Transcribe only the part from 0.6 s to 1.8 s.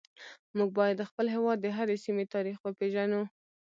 باید د خپل هیواد د